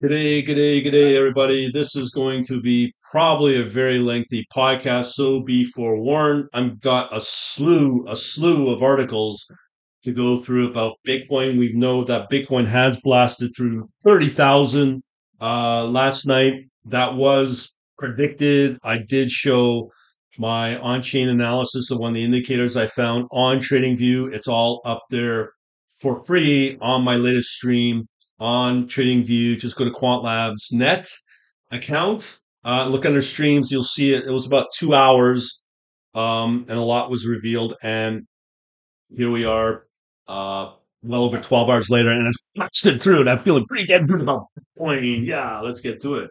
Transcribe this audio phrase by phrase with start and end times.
[0.00, 1.72] G'day, g'day, g'day, everybody.
[1.72, 6.44] This is going to be probably a very lengthy podcast, so be forewarned.
[6.54, 9.44] I've got a slew, a slew of articles
[10.04, 11.58] to go through about Bitcoin.
[11.58, 15.02] We know that Bitcoin has blasted through 30,000
[15.40, 16.52] uh, last night.
[16.84, 18.78] That was predicted.
[18.84, 19.90] I did show
[20.38, 24.32] my on-chain analysis of one of the indicators I found on TradingView.
[24.32, 25.54] It's all up there
[26.00, 28.06] for free on my latest stream
[28.38, 29.58] on TradingView.
[29.58, 31.08] Just go to Quant Labs Net
[31.70, 32.38] account.
[32.64, 33.70] Uh, look under streams.
[33.70, 34.24] You'll see it.
[34.24, 35.60] It was about two hours,
[36.14, 37.74] um, and a lot was revealed.
[37.82, 38.26] And
[39.10, 39.86] here we are,
[40.26, 43.20] uh, well over 12 hours later, and it's busted through.
[43.20, 44.46] And I'm feeling pretty damn good about
[44.78, 45.24] Bitcoin.
[45.24, 46.30] Yeah, let's get to it.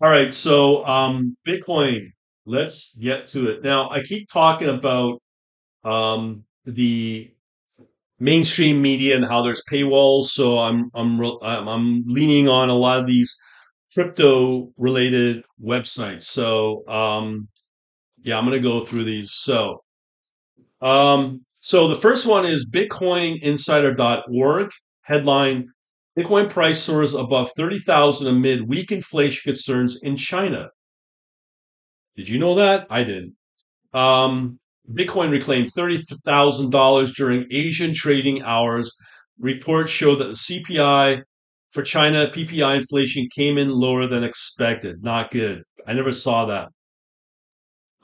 [0.00, 0.32] All right.
[0.32, 2.12] So, um, Bitcoin,
[2.46, 3.62] let's get to it.
[3.62, 5.20] Now, I keep talking about
[5.84, 7.32] um, the
[8.18, 10.26] mainstream media and how there's paywalls.
[10.26, 13.36] So I'm I'm I'm, leaning on a lot of these
[13.94, 16.24] crypto related websites.
[16.24, 17.48] So um,
[18.22, 19.32] yeah, I'm gonna go through these.
[19.32, 19.82] So
[20.80, 24.70] um, so the first one is BitcoinInsider.org
[25.02, 25.68] headline:
[26.18, 30.70] Bitcoin price soars above thirty thousand amid weak inflation concerns in China.
[32.16, 32.86] Did you know that?
[32.90, 33.34] I didn't.
[33.92, 34.58] Um,
[34.92, 38.90] Bitcoin reclaimed $30,000 during Asian trading hours.
[39.38, 41.22] Reports show that the CPI
[41.70, 45.02] for China PPI inflation came in lower than expected.
[45.02, 45.62] Not good.
[45.86, 46.70] I never saw that.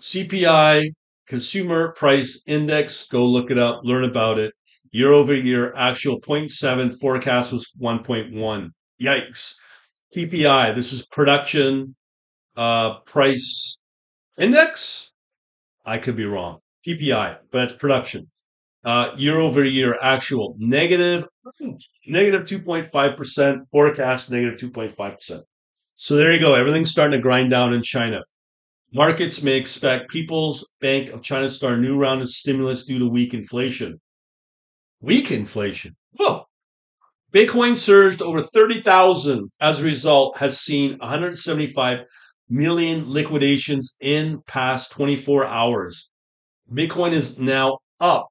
[0.02, 0.90] CPI
[1.26, 4.52] Consumer Price Index, go look it up, learn about it.
[4.90, 8.70] Year over year, actual 0.7, forecast was 1.1.
[9.02, 9.54] Yikes.
[10.14, 11.96] PPI, this is production
[12.56, 13.78] uh, price
[14.38, 15.12] index.
[15.84, 16.60] I could be wrong.
[16.86, 18.30] PPI, but production.
[18.84, 21.26] Uh, year over year actual negative,
[22.06, 25.42] negative 2.5%, forecast negative 2.5%.
[25.96, 26.54] So there you go.
[26.54, 28.24] Everything's starting to grind down in China.
[28.92, 32.98] Markets may expect People's Bank of China to start a new round of stimulus due
[32.98, 34.00] to weak inflation.
[35.00, 35.96] Weak inflation.
[36.12, 36.44] Whoa.
[37.32, 42.04] Bitcoin surged over 30,000 as a result, has seen 175
[42.48, 46.10] million liquidations in past 24 hours.
[46.72, 48.28] Bitcoin is now up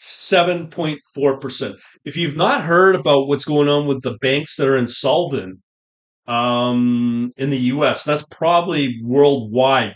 [0.00, 1.78] 7.4%.
[2.04, 5.58] If you've not heard about what's going on with the banks that are insolvent
[6.26, 9.94] um, in the US, that's probably worldwide.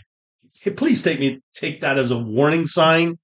[0.75, 3.17] Please take me take that as a warning sign.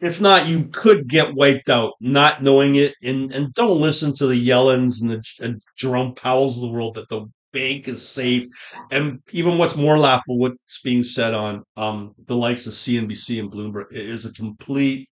[0.00, 2.94] If not, you could get wiped out not knowing it.
[3.02, 6.94] And, and don't listen to the Yellens and the and Jerome Powell's of the world
[6.94, 8.44] that the bank is safe.
[8.90, 13.50] And even what's more laughable, what's being said on um, the likes of CNBC and
[13.50, 15.08] Bloomberg is a complete,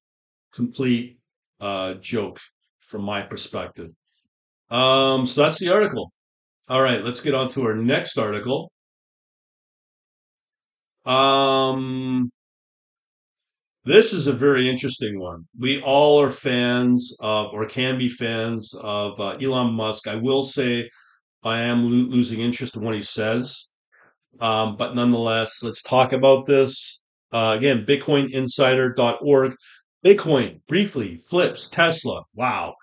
[0.53, 1.19] complete
[1.61, 2.39] uh, joke
[2.81, 3.91] from my perspective.
[4.71, 6.13] Um, so that's the article.
[6.69, 8.71] All right, let's get on to our next article.
[11.05, 12.31] Um,
[13.85, 15.45] this is a very interesting one.
[15.59, 20.07] We all are fans of, or can be fans of uh, Elon Musk.
[20.07, 20.89] I will say
[21.45, 23.69] I am lo- losing interest in what he says.
[24.41, 27.03] Um, but nonetheless, let's talk about this.
[27.33, 29.55] Uh, again, BitcoinInsider.org.
[30.05, 32.23] Bitcoin briefly flips Tesla.
[32.35, 32.75] Wow.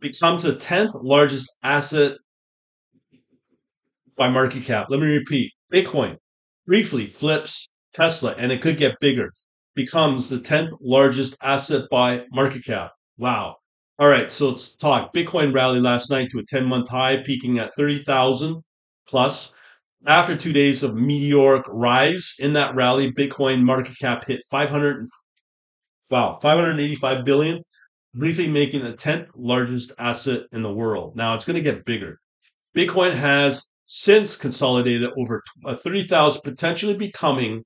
[0.00, 2.18] Becomes the 10th largest asset
[4.16, 4.86] by market cap.
[4.90, 6.16] Let me repeat Bitcoin
[6.66, 9.32] briefly flips Tesla, and it could get bigger.
[9.74, 12.92] Becomes the 10th largest asset by market cap.
[13.18, 13.56] Wow.
[13.98, 15.14] All right, so let's talk.
[15.14, 18.62] Bitcoin rallied last night to a 10 month high, peaking at 30,000
[19.08, 19.54] plus.
[20.06, 25.06] After two days of meteoric rise in that rally, Bitcoin market cap hit 500,
[26.10, 27.62] wow, 585 billion,
[28.14, 31.16] briefly making the 10th largest asset in the world.
[31.16, 32.18] Now it's going to get bigger.
[32.76, 37.62] Bitcoin has since consolidated over 30,000, potentially becoming,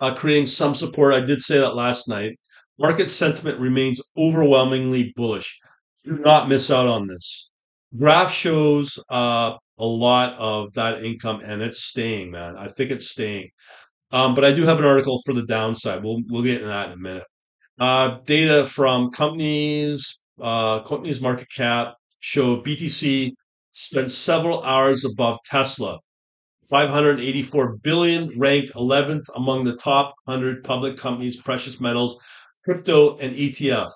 [0.00, 1.12] uh, creating some support.
[1.12, 2.38] I did say that last night.
[2.78, 5.58] Market sentiment remains overwhelmingly bullish.
[6.04, 7.50] Do not miss out on this.
[7.96, 12.56] Graph shows uh, a lot of that income, and it's staying, man.
[12.56, 13.50] I think it's staying.
[14.12, 16.02] Um, but I do have an article for the downside.
[16.02, 17.24] We'll we'll get into that in a minute.
[17.78, 23.32] Uh, data from companies, uh, companies market cap show BTC
[23.72, 25.98] spent several hours above Tesla.
[26.70, 32.22] 584 billion, ranked 11th among the top 100 public companies, precious metals,
[32.68, 33.90] crypto, and ETF.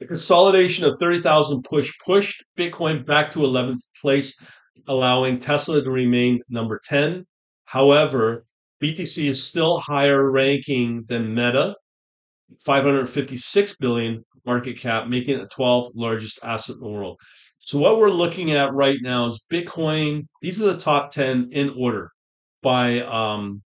[0.00, 4.34] The consolidation of 30,000 push pushed Bitcoin back to 11th place,
[4.88, 7.26] allowing Tesla to remain number 10.
[7.66, 8.46] However,
[8.82, 11.74] BTC is still higher ranking than Meta,
[12.64, 17.18] 556 billion market cap, making it the 12th largest asset in the world.
[17.58, 20.28] So what we're looking at right now is Bitcoin.
[20.40, 22.10] These are the top 10 in order
[22.62, 23.62] by um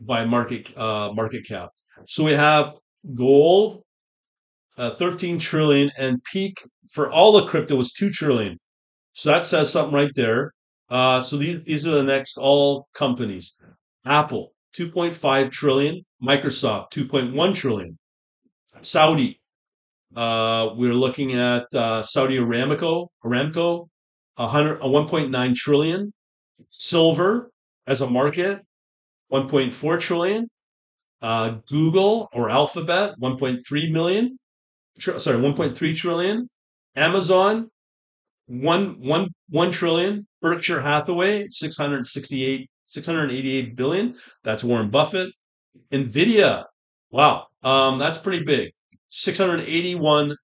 [0.00, 1.70] by market uh market cap.
[2.06, 2.74] So we have
[3.14, 3.82] gold,
[4.76, 8.58] uh, 13 trillion, and peak for all the crypto was 2 trillion.
[9.12, 10.52] So that says something right there.
[10.88, 13.54] Uh, so these these are the next all companies.
[14.06, 17.98] Apple 2.5 trillion, Microsoft 2.1 trillion,
[18.80, 19.40] Saudi.
[20.16, 23.88] Uh, we're looking at uh, Saudi Aramco, Aramco,
[24.36, 26.12] 100, 1.9 trillion.
[26.70, 27.50] Silver
[27.86, 28.60] as a market,
[29.32, 30.48] 1.4 trillion.
[31.20, 34.38] Uh, Google or Alphabet, 1.3 million.
[34.98, 36.48] Tr- sorry, 1.3 trillion.
[36.96, 37.70] Amazon,
[38.46, 40.26] one, one, one trillion.
[40.40, 44.14] Berkshire Hathaway, 668, 688 billion.
[44.44, 45.30] That's Warren Buffett.
[45.92, 46.64] Nvidia,
[47.10, 48.72] wow, um, that's pretty big.
[49.08, 50.36] 681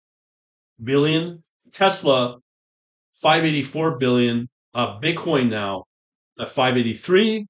[0.82, 1.42] billion.
[1.72, 2.38] Tesla,
[3.16, 4.48] 584 billion.
[4.74, 5.84] Uh, Bitcoin now
[6.38, 7.46] at 583.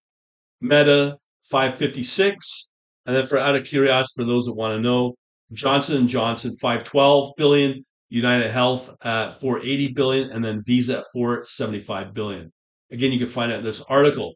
[0.60, 2.68] Meta, 556.
[3.06, 5.14] And then for out of curiosity, for those that want to know,
[5.52, 7.84] Johnson and Johnson, 512 billion.
[8.14, 12.52] United Health at 480 billion, and then Visa at 475 billion.
[12.92, 14.34] Again, you can find out this article.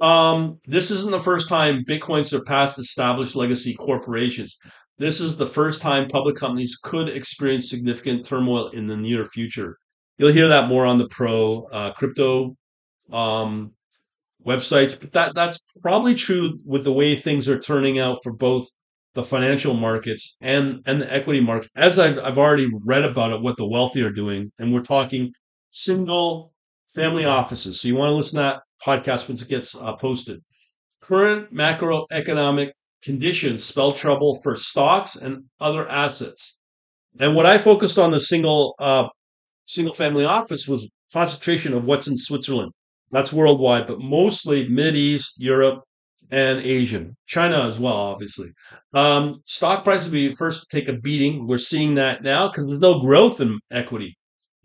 [0.00, 4.56] Um, this isn't the first time Bitcoin surpassed established legacy corporations.
[4.96, 9.76] This is the first time public companies could experience significant turmoil in the near future.
[10.16, 12.56] You'll hear that more on the pro uh, crypto
[13.12, 13.72] um,
[14.46, 18.66] websites, but that that's probably true with the way things are turning out for both
[19.14, 21.70] the financial markets and and the equity market.
[21.76, 25.32] As I've I've already read about it, what the wealthy are doing, and we're talking
[25.70, 26.52] single
[26.94, 27.80] family offices.
[27.80, 30.40] So you want to listen to that podcast once it gets uh, posted.
[31.00, 32.70] Current macroeconomic
[33.02, 36.56] conditions spell trouble for stocks and other assets.
[37.20, 39.08] And what I focused on the single uh,
[39.66, 42.72] single family office was concentration of what's in Switzerland.
[43.14, 45.84] That's worldwide, but mostly Mid East, Europe,
[46.32, 47.16] and Asian.
[47.26, 48.48] China as well, obviously.
[48.92, 51.46] Um, stock prices will be first take a beating.
[51.46, 54.18] We're seeing that now because there's no growth in equity.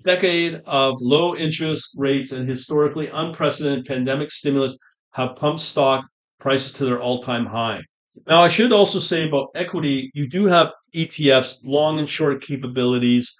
[0.03, 4.75] Decade of low interest rates and historically unprecedented pandemic stimulus
[5.11, 6.05] have pumped stock
[6.39, 7.83] prices to their all-time high.
[8.25, 13.31] Now, I should also say about equity, you do have ETFs, long and short capabilities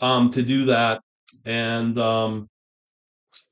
[0.00, 1.02] um, to do that.
[1.44, 2.48] And um,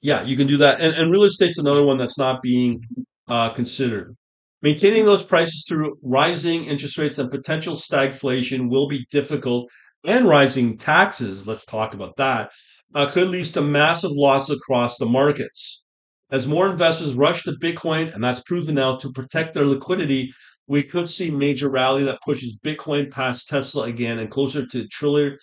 [0.04, 0.82] yeah, you can do that.
[0.82, 2.82] And, and real estate's another one that's not being
[3.26, 4.14] uh, considered.
[4.60, 9.70] Maintaining those prices through rising interest rates and potential stagflation will be difficult,
[10.06, 12.50] and rising taxes, let's talk about that,
[12.94, 15.82] uh, could lead to massive losses across the markets.
[16.30, 20.30] As more investors rush to Bitcoin, and that's proven now to protect their liquidity,
[20.66, 25.38] we could see major rally that pushes Bitcoin past Tesla again and closer to trillion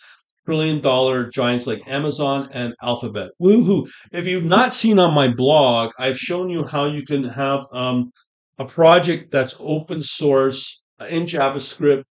[0.46, 3.32] trillion dollar giants like Amazon and Alphabet.
[3.42, 3.90] Woohoo!
[4.12, 8.12] If you've not seen on my blog, I've shown you how you can have um,
[8.58, 12.04] a project that's open source in JavaScript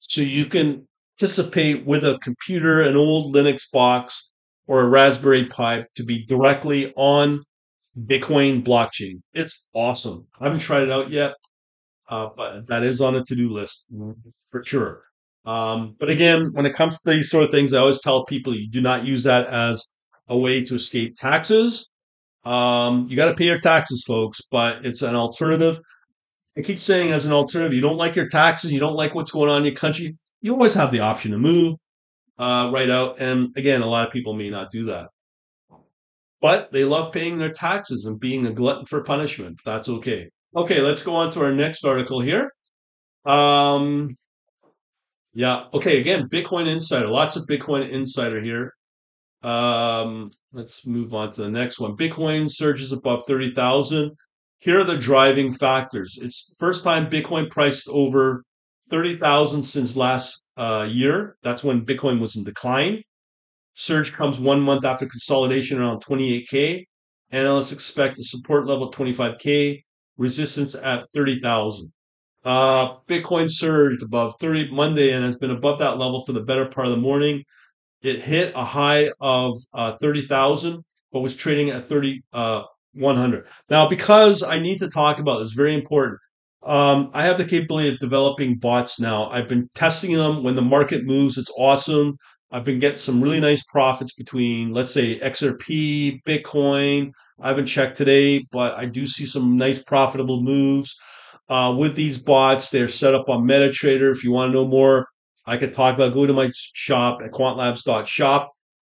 [0.00, 0.86] so you can
[1.18, 4.32] participate with a computer, an old Linux box,
[4.66, 7.42] or a Raspberry Pi to be directly on
[8.06, 9.20] Bitcoin blockchain.
[9.34, 10.26] It's awesome.
[10.40, 11.34] I haven't tried it out yet,
[12.08, 13.84] uh, but that is on a to do list
[14.50, 15.04] for sure.
[15.44, 18.54] Um, but again, when it comes to these sort of things, I always tell people
[18.54, 19.84] you do not use that as
[20.28, 21.88] a way to escape taxes.
[22.44, 25.80] Um, you got to pay your taxes, folks, but it's an alternative.
[26.56, 29.30] I keep saying as an alternative, you don't like your taxes, you don't like what's
[29.30, 31.76] going on in your country, you always have the option to move
[32.38, 33.20] uh, right out.
[33.20, 35.08] And again, a lot of people may not do that.
[36.40, 39.60] But they love paying their taxes and being a glutton for punishment.
[39.64, 40.28] That's okay.
[40.54, 42.52] Okay, let's go on to our next article here.
[43.24, 44.16] Um,
[45.34, 45.64] yeah.
[45.72, 46.00] Okay.
[46.00, 47.08] Again, Bitcoin Insider.
[47.08, 48.74] Lots of Bitcoin Insider here.
[49.42, 51.96] Um, let's move on to the next one.
[51.96, 54.12] Bitcoin surges above 30,000.
[54.58, 56.16] Here are the driving factors.
[56.20, 58.44] It's first time Bitcoin priced over
[58.90, 61.36] 30,000 since last uh, year.
[61.42, 63.02] That's when Bitcoin was in decline.
[63.74, 66.84] Surge comes one month after consolidation around 28K.
[67.30, 69.82] Analysts expect a support level 25K,
[70.18, 71.90] resistance at 30,000.
[72.44, 76.66] Uh, Bitcoin surged above 30 Monday and has been above that level for the better
[76.66, 77.44] part of the morning.
[78.02, 80.82] It hit a high of uh, 30,000,
[81.12, 83.44] but was trading at 3,100.
[83.46, 86.18] uh, Now, because I need to talk about this, very important.
[86.64, 89.28] Um, I have the capability of developing bots now.
[89.30, 91.38] I've been testing them when the market moves.
[91.38, 92.16] It's awesome.
[92.52, 97.12] I've been getting some really nice profits between, let's say, XRP, Bitcoin.
[97.40, 100.94] I haven't checked today, but I do see some nice profitable moves.
[101.48, 104.12] Uh, with these bots, they're set up on MetaTrader.
[104.12, 105.08] If you want to know more,
[105.46, 106.14] I could talk about.
[106.14, 108.50] Go to my shop at quantlabs.shop.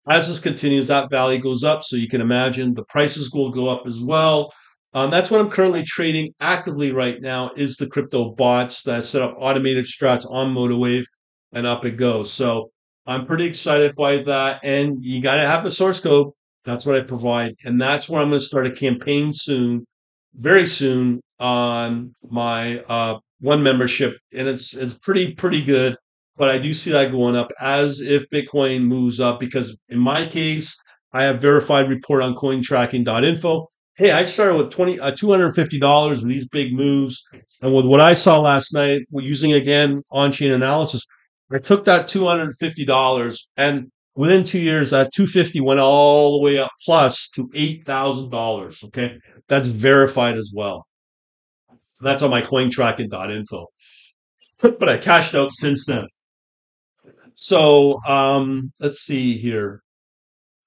[0.06, 1.82] As this continues, that value goes up.
[1.82, 4.52] So you can imagine the prices will go up as well.
[4.92, 9.22] Um, that's what I'm currently trading actively right now is the crypto bots that set
[9.22, 11.04] up automated strats on MotiveWave
[11.52, 12.32] and up it goes.
[12.32, 12.70] So
[13.06, 14.60] I'm pretty excited by that.
[14.62, 16.30] And you got to have a source code.
[16.64, 17.56] That's what I provide.
[17.64, 19.84] And that's where I'm going to start a campaign soon,
[20.34, 24.16] very soon on my uh, one membership.
[24.32, 25.96] And it's, it's pretty, pretty good.
[26.36, 30.26] But I do see that going up as if Bitcoin moves up because in my
[30.26, 30.76] case,
[31.12, 33.68] I have verified report on cointracking.info.
[33.96, 37.22] Hey, I started with 20, uh, $250 with these big moves.
[37.62, 41.04] And with what I saw last night, using again on chain analysis,
[41.52, 46.70] I took that $250 and within two years, that 250 went all the way up
[46.84, 48.84] plus to $8,000.
[48.84, 49.18] Okay.
[49.48, 50.86] That's verified as well.
[52.00, 53.66] That's on my cointracking.info.
[54.62, 56.06] But I cashed out since then.
[57.34, 59.82] So um, let's see here.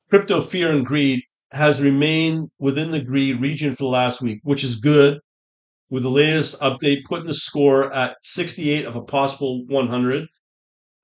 [0.09, 4.63] Crypto fear and greed has remained within the greed region for the last week, which
[4.63, 5.19] is good.
[5.89, 10.27] With the latest update, putting the score at 68 of a possible 100.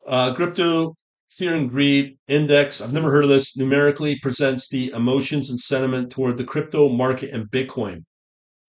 [0.06, 0.96] Uh, crypto
[1.38, 6.12] Fear and Greed Index, I've never heard of this, numerically presents the emotions and sentiment
[6.12, 8.04] toward the crypto market and Bitcoin.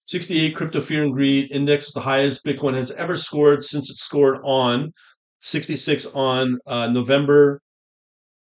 [0.06, 3.96] 68 Crypto Fear and Greed Index, is the highest Bitcoin has ever scored since it
[3.96, 4.92] scored on
[5.40, 7.60] 66 on uh, November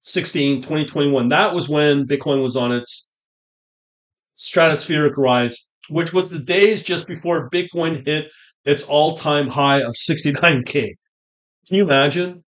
[0.03, 1.29] 16, 2021.
[1.31, 3.09] That was when Bitcoin was on its
[4.39, 8.31] stratospheric rise, which was the days just before Bitcoin hit
[8.65, 10.73] its all time high of 69K.
[11.67, 12.45] Can you imagine?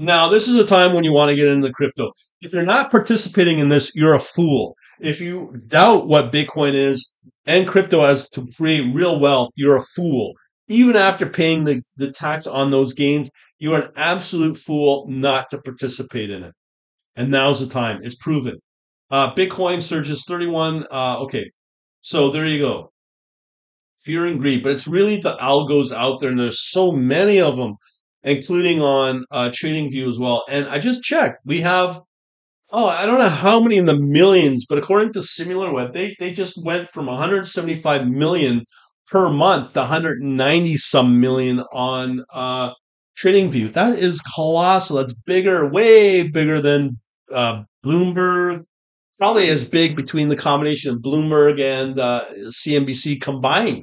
[0.00, 2.12] Now, this is a time when you want to get into crypto.
[2.40, 4.76] If you're not participating in this, you're a fool.
[5.00, 7.10] If you doubt what Bitcoin is
[7.46, 10.34] and crypto as to create real wealth, you're a fool.
[10.68, 13.28] Even after paying the, the tax on those gains,
[13.58, 16.54] you're an absolute fool not to participate in it.
[17.16, 17.98] And now's the time.
[18.04, 18.60] It's proven.
[19.10, 20.86] Uh, Bitcoin surges 31.
[20.92, 21.50] Uh, okay.
[22.02, 22.92] So there you go.
[23.98, 24.62] Fear and greed.
[24.62, 27.74] But it's really the algos out there, and there's so many of them
[28.22, 30.44] including on uh, TradingView as well.
[30.48, 31.40] And I just checked.
[31.44, 32.00] We have,
[32.72, 36.32] oh, I don't know how many in the millions, but according to SimilarWeb, they, they
[36.32, 38.64] just went from 175 million
[39.10, 42.72] per month to 190 some million on uh,
[43.18, 43.72] TradingView.
[43.72, 44.96] That is colossal.
[44.96, 46.98] That's bigger, way bigger than
[47.32, 48.64] uh, Bloomberg.
[49.18, 53.82] Probably as big between the combination of Bloomberg and uh, CNBC combined.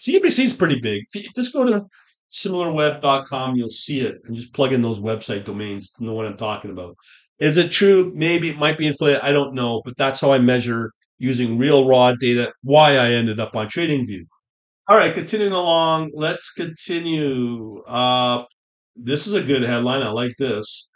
[0.00, 1.04] CNBC is pretty big.
[1.36, 1.86] Just go to
[2.34, 6.36] similarweb.com, you'll see it and just plug in those website domains to know what I'm
[6.36, 6.96] talking about.
[7.38, 8.12] Is it true?
[8.14, 9.20] Maybe it might be inflated.
[9.22, 13.40] I don't know, but that's how I measure using real raw data why I ended
[13.40, 14.24] up on TradingView.
[14.88, 17.82] All right, continuing along, let's continue.
[17.86, 18.44] Uh,
[18.96, 20.02] this is a good headline.
[20.02, 20.88] I like this.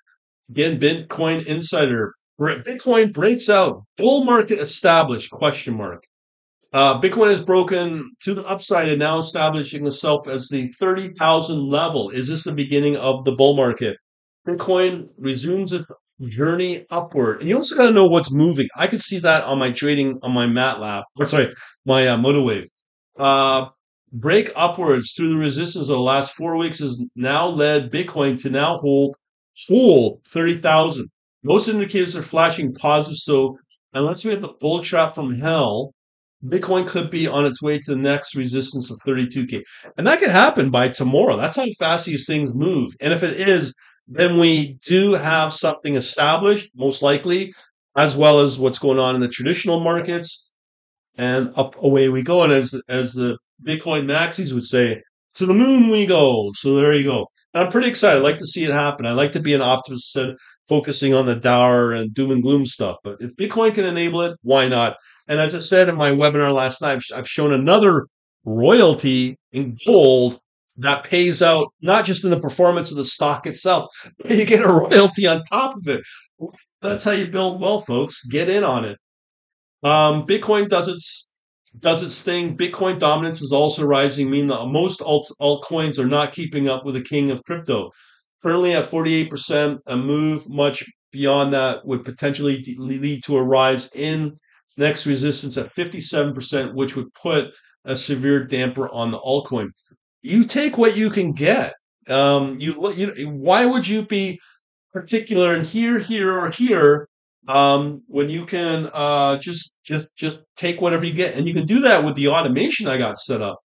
[0.50, 2.14] Again, Bitcoin Insider.
[2.40, 3.82] Bitcoin breaks out.
[3.96, 5.30] Bull market established?
[5.30, 6.04] Question mark.
[6.72, 12.10] Uh, Bitcoin has broken to the upside and now establishing itself as the 30,000 level.
[12.10, 13.96] Is this the beginning of the bull market?
[14.46, 15.88] Bitcoin resumes its
[16.26, 17.40] journey upward.
[17.40, 18.68] And you also got to know what's moving.
[18.76, 21.54] I could see that on my trading on my MATLAB, or sorry,
[21.86, 22.66] my uh, MotiveWave.
[23.18, 23.66] Uh,
[24.12, 28.50] break upwards through the resistance of the last four weeks has now led Bitcoin to
[28.50, 29.16] now hold
[29.66, 31.08] full 30,000.
[31.42, 33.16] Most indicators are flashing positive.
[33.18, 33.58] So
[33.92, 35.92] unless we have the bull trap from hell,
[36.44, 39.62] Bitcoin could be on its way to the next resistance of 32K.
[39.96, 41.36] And that could happen by tomorrow.
[41.36, 42.92] That's how fast these things move.
[43.00, 43.74] And if it is,
[44.06, 47.52] then we do have something established, most likely,
[47.96, 50.48] as well as what's going on in the traditional markets.
[51.16, 52.44] And up away we go.
[52.44, 55.02] And as as the Bitcoin maxis would say,
[55.34, 56.52] to the moon we go.
[56.54, 57.26] So there you go.
[57.54, 58.18] And I'm pretty excited.
[58.18, 59.06] I like to see it happen.
[59.06, 60.16] I like to be an optimist
[60.68, 62.96] focusing on the dour and doom and gloom stuff.
[63.02, 64.96] But if Bitcoin can enable it, why not?
[65.28, 68.06] And as I said in my webinar last night, I've shown another
[68.44, 70.40] royalty in gold
[70.78, 73.86] that pays out not just in the performance of the stock itself,
[74.18, 76.02] but you get a royalty on top of it.
[76.80, 78.24] That's how you build wealth, folks.
[78.24, 78.98] Get in on it.
[79.82, 81.28] Um, Bitcoin does its
[81.78, 82.56] does its thing.
[82.56, 86.94] Bitcoin dominance is also rising, meaning that most alt altcoins are not keeping up with
[86.94, 87.90] the king of crypto.
[88.42, 94.36] Currently at 48%, a move much beyond that would potentially lead to a rise in
[94.78, 97.50] next resistance at 57%, which would put
[97.84, 99.68] a severe damper on the altcoin.
[100.22, 101.74] You take what you can get.
[102.08, 104.40] Um, you, you why would you be
[104.92, 107.08] particular in here, here, or here
[107.48, 111.66] um, when you can uh, just just just take whatever you get, and you can
[111.66, 113.58] do that with the automation I got set up.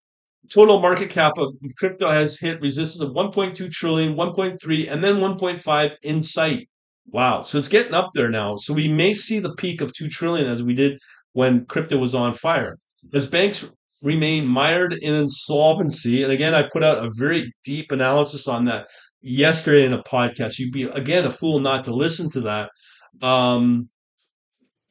[0.49, 5.95] Total market cap of crypto has hit resistance of 1.2 trillion, 1.3, and then 1.5
[6.03, 6.67] in sight.
[7.07, 7.41] Wow.
[7.43, 8.55] So it's getting up there now.
[8.55, 10.99] So we may see the peak of 2 trillion as we did
[11.33, 12.77] when crypto was on fire.
[13.13, 13.67] As banks
[14.01, 18.87] remain mired in insolvency, and again, I put out a very deep analysis on that
[19.21, 20.59] yesterday in a podcast.
[20.59, 22.69] You'd be, again, a fool not to listen to that.
[23.21, 23.89] Um,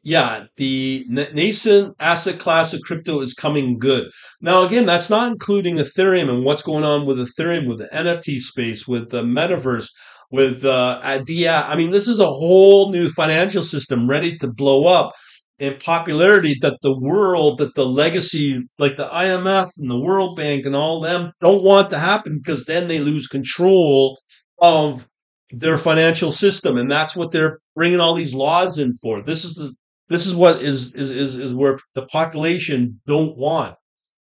[0.05, 4.11] yeah, the nascent asset class of crypto is coming good.
[4.41, 8.41] Now, again, that's not including Ethereum and what's going on with Ethereum, with the NFT
[8.41, 9.89] space, with the metaverse,
[10.33, 11.63] with uh, Adia.
[11.67, 15.13] I mean, this is a whole new financial system ready to blow up
[15.59, 20.65] in popularity that the world, that the legacy, like the IMF and the World Bank
[20.65, 24.19] and all them, don't want to happen because then they lose control
[24.61, 25.07] of
[25.51, 29.23] their financial system, and that's what they're bringing all these laws in for.
[29.23, 29.75] This is the
[30.09, 33.77] this is what is is is, is where the population don't want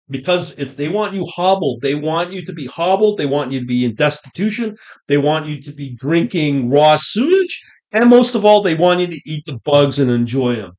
[0.09, 3.59] because if they want you hobbled, they want you to be hobbled, they want you
[3.59, 4.75] to be in destitution,
[5.07, 7.61] they want you to be drinking raw sewage,
[7.91, 10.71] and most of all, they want you to eat the bugs and enjoy them.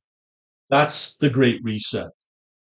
[0.69, 2.09] That's the great reset.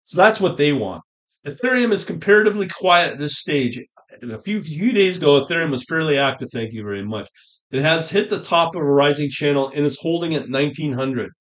[0.06, 1.04] So that's what they want.
[1.46, 3.80] Ethereum is comparatively quiet at this stage.
[4.24, 6.50] A few few days ago, Ethereum was fairly active.
[6.51, 7.30] Thank you very much.
[7.72, 11.32] It has hit the top of a rising channel and is holding at 1900.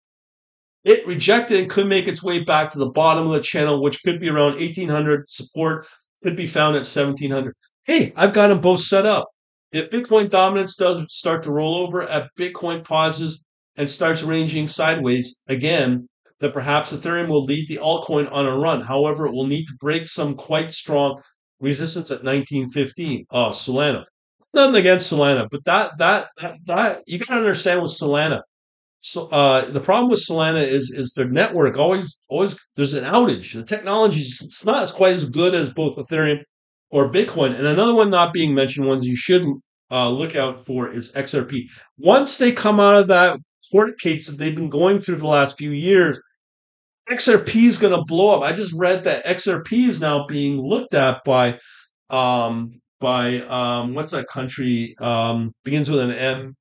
[0.89, 4.03] It rejected and could make its way back to the bottom of the channel, which
[4.03, 5.29] could be around 1800.
[5.29, 5.87] Support
[6.23, 7.53] could be found at 1700.
[7.85, 9.29] Hey, I've got them both set up.
[9.71, 13.43] If Bitcoin dominance does start to roll over, at Bitcoin pauses
[13.77, 16.09] and starts ranging sideways again,
[16.41, 18.81] then perhaps Ethereum will lead the altcoin on a run.
[18.81, 21.21] However, it will need to break some quite strong
[21.61, 23.27] resistance at 1915.
[23.31, 24.05] Oh, Solana.
[24.55, 28.41] Nothing against Solana, but that that that, that you got to understand with Solana
[29.01, 33.55] so uh, the problem with Solana is is their network always always there's an outage.
[33.55, 36.43] The technology is not as quite as good as both Ethereum
[36.91, 37.55] or Bitcoin.
[37.55, 41.65] And another one not being mentioned, ones you shouldn't uh, look out for is XRP.
[41.97, 43.39] Once they come out of that
[43.71, 46.21] court case that they've been going through the last few years,
[47.09, 48.43] XRP is going to blow up.
[48.43, 51.59] I just read that XRP is now being looked at by
[52.11, 56.57] um, by um, what's that country um, begins with an M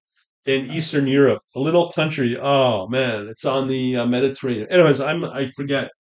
[0.48, 2.38] in Eastern Europe, a little country.
[2.42, 4.68] Oh man, it's on the uh, Mediterranean.
[4.72, 5.92] Anyways, I'm I forget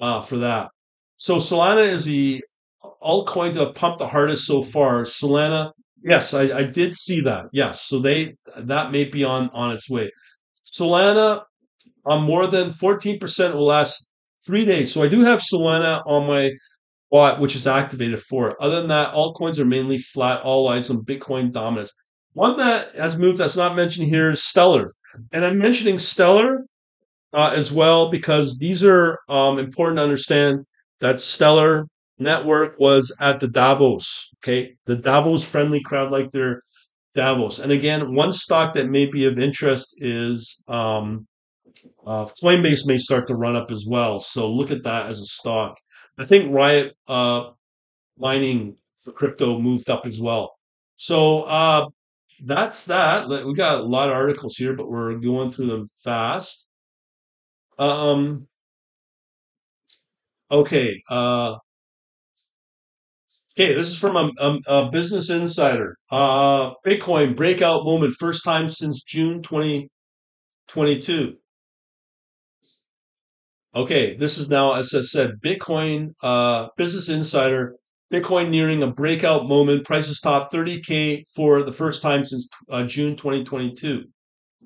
[0.00, 0.70] uh, for that.
[1.16, 2.42] So Solana is the
[3.02, 5.02] altcoin to pump the hardest so far.
[5.02, 5.72] Solana,
[6.04, 7.46] yes, I, I did see that.
[7.52, 10.10] Yes, so they that may be on on its way.
[10.64, 11.42] Solana
[12.06, 14.10] on more than 14% will last
[14.46, 14.92] three days.
[14.92, 16.52] So I do have Solana on my
[17.10, 18.56] bot, which is activated for it.
[18.60, 21.92] Other than that, altcoins are mainly flat, all eyes on Bitcoin dominance.
[22.38, 24.92] One that has moved that's not mentioned here is Stellar.
[25.32, 26.66] And I'm mentioning Stellar
[27.32, 30.60] uh, as well because these are um, important to understand
[31.00, 34.76] that Stellar Network was at the Davos, okay?
[34.86, 36.62] The Davos friendly crowd like their
[37.12, 37.58] Davos.
[37.58, 41.26] And again, one stock that may be of interest is um,
[42.06, 44.20] uh, Coinbase may start to run up as well.
[44.20, 45.76] So look at that as a stock.
[46.16, 47.50] I think Riot uh,
[48.16, 50.52] mining for crypto moved up as well.
[50.98, 51.86] So uh,
[52.44, 53.28] that's that.
[53.28, 56.66] We got a lot of articles here, but we're going through them fast.
[57.78, 58.46] Um.
[60.50, 61.02] Okay.
[61.08, 61.56] Uh.
[63.58, 65.96] Okay, this is from a, a, a Business Insider.
[66.12, 71.36] Uh, Bitcoin breakout moment, first time since June 2022.
[73.74, 77.74] Okay, this is now, as I said, Bitcoin uh, Business Insider
[78.12, 79.84] Bitcoin nearing a breakout moment.
[79.84, 84.04] Prices top 30K for the first time since uh, June 2022.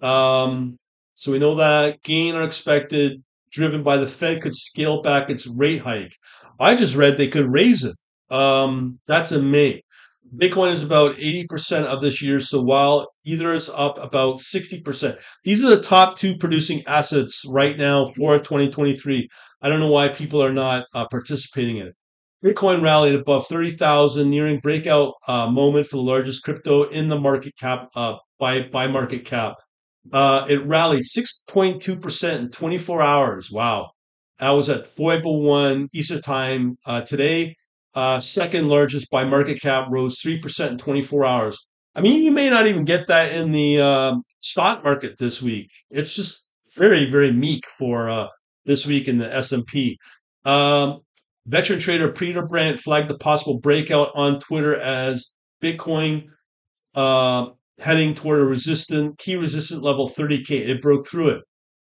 [0.06, 0.78] Um,
[1.14, 5.46] so we know that gain are expected, driven by the Fed could scale back its
[5.46, 6.14] rate hike.
[6.58, 7.96] I just read they could raise it.
[8.30, 9.82] Um, that's in May.
[10.34, 12.40] Bitcoin is about 80% of this year.
[12.40, 17.76] So while Ether is up about 60%, these are the top two producing assets right
[17.76, 19.28] now for 2023.
[19.60, 21.94] I don't know why people are not uh, participating in it.
[22.44, 27.54] Bitcoin rallied above 30,000, nearing breakout uh, moment for the largest crypto in the market
[27.56, 29.54] cap uh, by, by market cap.
[30.12, 33.50] Uh, it rallied 6.2% in 24 hours.
[33.52, 33.90] Wow.
[34.40, 37.54] That was at 401 Eastern time uh, today.
[37.94, 41.58] Uh, second largest by market cap rose 3% in 24 hours.
[41.94, 45.70] I mean, you may not even get that in the um, stock market this week.
[45.90, 48.26] It's just very, very meek for uh,
[48.64, 49.98] this week in the S&P.
[50.44, 51.00] Um,
[51.46, 56.26] Veteran trader Peter Brandt flagged the possible breakout on Twitter as Bitcoin
[56.94, 57.46] uh,
[57.80, 60.68] heading toward a resistant key resistant level 30k.
[60.68, 61.42] It broke through it.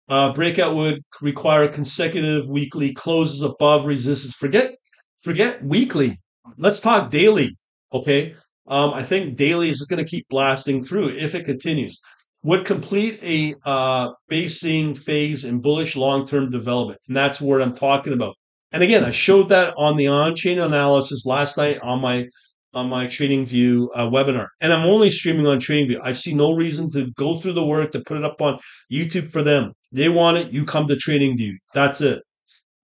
[0.08, 4.34] Uh, breakout would require consecutive weekly closes above resistance.
[4.34, 4.74] Forget
[5.22, 6.18] forget weekly.
[6.56, 7.56] Let's talk daily.
[7.92, 8.34] Okay.
[8.66, 11.98] Um, I think daily is going to keep blasting through if it continues.
[12.42, 18.12] would complete a uh, basing phase in bullish long-term development, and that's what I'm talking
[18.12, 18.36] about.
[18.72, 22.28] And again, I showed that on the on-chain analysis last night on my
[22.74, 26.00] on my TradingView uh, webinar, and I'm only streaming on TradingView.
[26.02, 28.58] I see no reason to go through the work to put it up on
[28.92, 29.72] YouTube for them.
[29.90, 31.54] They want it, you come to TradingView.
[31.72, 32.22] That's it.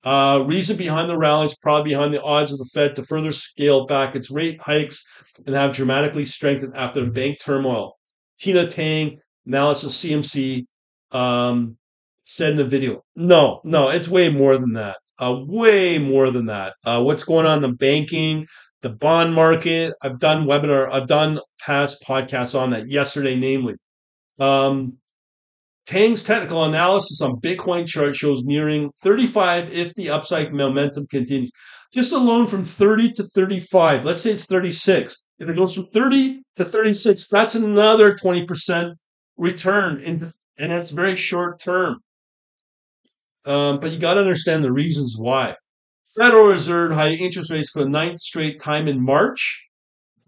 [0.04, 3.32] Uh, reason behind the rally is probably behind the odds of the Fed to further
[3.32, 5.02] scale back its rate hikes
[5.46, 7.96] and have dramatically strengthened after bank turmoil.
[8.38, 9.16] Tina Teng,
[9.46, 10.64] analysis CMC,
[11.12, 11.76] um,
[12.24, 13.02] said in the video.
[13.16, 14.96] No, no, it's way more than that.
[15.18, 16.74] Uh, way more than that.
[16.84, 18.46] Uh, what's going on in the banking,
[18.82, 19.94] the bond market?
[20.02, 23.76] I've done webinar, I've done past podcasts on that yesterday, namely.
[24.38, 24.98] Um,
[25.86, 31.50] Teng's technical analysis on Bitcoin chart shows nearing 35 if the upside momentum continues.
[31.92, 35.14] Just alone from 30 to 35, let's say it's 36.
[35.38, 38.94] If it goes from 30 to 36, that's another 20%
[39.36, 41.98] return, in, and that's very short term.
[43.44, 45.56] Um, but you got to understand the reasons why.
[46.16, 49.66] Federal Reserve high interest rates for the ninth straight time in March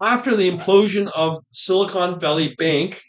[0.01, 3.01] after the implosion of Silicon Valley Bank.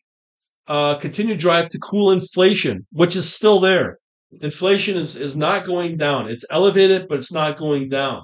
[0.66, 3.96] Uh, continued drive to cool inflation, which is still there.
[4.42, 6.28] Inflation is, is not going down.
[6.28, 8.20] It's elevated, but it's not going down.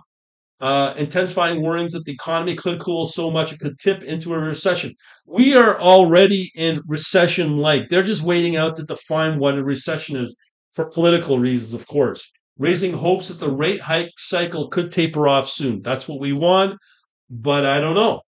[0.61, 4.39] Uh, intensifying warnings that the economy could cool so much it could tip into a
[4.39, 4.93] recession.
[5.27, 7.89] We are already in recession like.
[7.89, 10.37] They're just waiting out to define what a recession is
[10.75, 15.49] for political reasons, of course, raising hopes that the rate hike cycle could taper off
[15.49, 15.83] soon.
[15.83, 16.79] That's what we want,
[17.31, 18.23] but I don't know.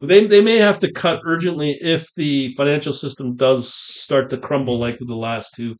[0.00, 4.78] They, they may have to cut urgently if the financial system does start to crumble
[4.78, 5.76] like with the last two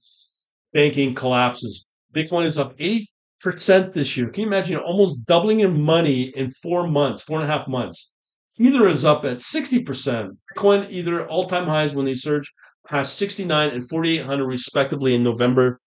[0.73, 1.85] banking collapses.
[2.15, 4.29] Bitcoin is up 80% this year.
[4.29, 8.12] Can you imagine almost doubling in money in four months, four and a half months?
[8.59, 10.31] Ether is up at 60%.
[10.55, 12.51] Bitcoin either all-time highs when they surge
[12.87, 15.81] past 69 and 4,800 respectively in November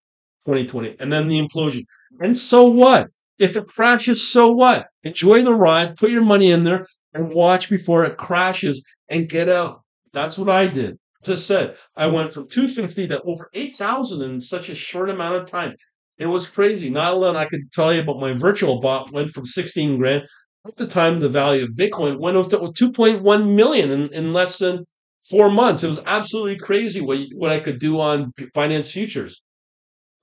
[0.46, 0.96] 2020.
[0.98, 1.84] And then the implosion.
[2.20, 3.08] And so what?
[3.38, 4.86] If it crashes, so what?
[5.02, 9.48] Enjoy the ride, put your money in there, and watch before it crashes and get
[9.48, 9.82] out.
[10.12, 10.98] That's what I did.
[11.28, 15.50] I said, I went from 250 to over 8,000 in such a short amount of
[15.50, 15.74] time.
[16.18, 16.88] It was crazy.
[16.88, 20.22] Not alone I could tell you about my virtual bot went from 16 grand.
[20.66, 24.58] At the time, the value of Bitcoin went up to 2.1 million in, in less
[24.58, 24.84] than
[25.30, 25.84] four months.
[25.84, 29.42] It was absolutely crazy what, what I could do on Binance futures.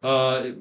[0.01, 0.51] Uh,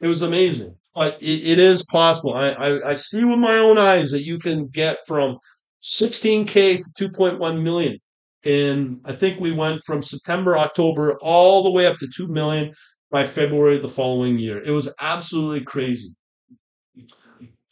[0.00, 0.74] it was amazing.
[0.94, 2.34] But it, it is possible.
[2.34, 5.38] I, I, I see with my own eyes that you can get from
[5.82, 7.98] 16K to 2.1 million.
[8.44, 12.72] And I think we went from September, October, all the way up to 2 million
[13.10, 14.62] by February the following year.
[14.62, 16.14] It was absolutely crazy.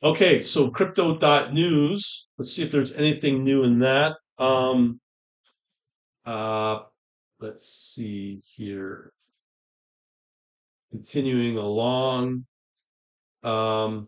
[0.06, 2.28] Okay, so crypto.news.
[2.38, 4.14] Let's see if there's anything new in that.
[4.38, 5.00] Um,
[6.24, 6.82] uh,
[7.40, 9.12] let's see here.
[10.92, 12.46] Continuing along.
[13.42, 14.06] Um,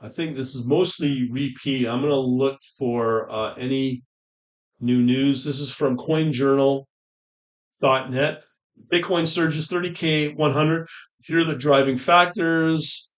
[0.00, 1.86] I think this is mostly repeat.
[1.86, 4.02] I'm going to look for uh, any
[4.80, 5.44] new news.
[5.44, 8.42] This is from CoinJournal.net.
[8.92, 10.88] Bitcoin surges 30K 100.
[11.22, 13.08] Here are the driving factors.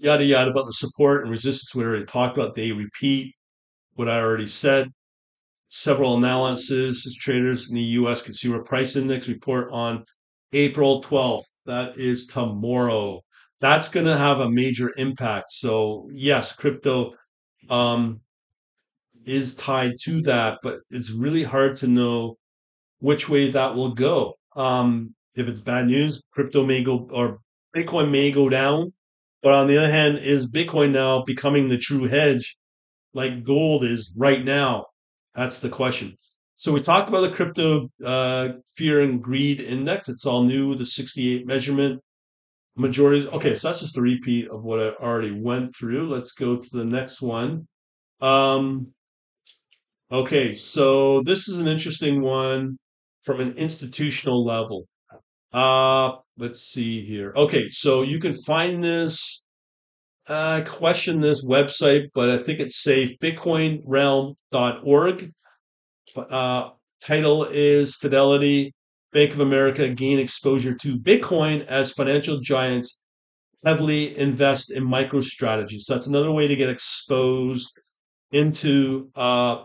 [0.00, 2.54] Yada yada about the support and resistance we already talked about.
[2.54, 3.34] They repeat
[3.94, 4.88] what I already said.
[5.68, 8.22] Several analysis traders in the U.S.
[8.22, 10.04] Consumer Price Index report on
[10.52, 11.44] April 12th.
[11.66, 13.20] That is tomorrow.
[13.60, 15.52] That's going to have a major impact.
[15.52, 17.12] So yes, crypto
[17.70, 18.20] um,
[19.26, 22.36] is tied to that, but it's really hard to know
[22.98, 24.34] which way that will go.
[24.54, 27.38] Um, if it's bad news, crypto may go or
[27.74, 28.92] Bitcoin may go down.
[29.44, 32.56] But on the other hand, is Bitcoin now becoming the true hedge
[33.12, 34.86] like gold is right now?
[35.34, 36.16] That's the question.
[36.56, 40.08] So we talked about the crypto uh, fear and greed index.
[40.08, 42.00] It's all new, the 68 measurement.
[42.74, 43.28] Majority.
[43.28, 46.08] Okay, so that's just a repeat of what I already went through.
[46.08, 47.68] Let's go to the next one.
[48.22, 48.94] Um,
[50.10, 52.78] okay, so this is an interesting one
[53.22, 54.88] from an institutional level.
[55.52, 57.32] Uh, let's see here.
[57.36, 59.44] Okay, so you can find this
[60.26, 63.18] I question this website, but I think it's safe.
[63.18, 65.32] BitcoinRealm.org.
[66.16, 66.70] Uh,
[67.02, 68.72] title is Fidelity
[69.12, 73.02] Bank of America gain exposure to Bitcoin as financial giants
[73.64, 75.84] heavily invest in micro strategies.
[75.86, 77.70] So that's another way to get exposed
[78.32, 79.64] into uh,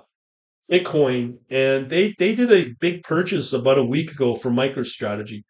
[0.70, 1.38] Bitcoin.
[1.50, 5.44] And they, they did a big purchase about a week ago for MicroStrategy.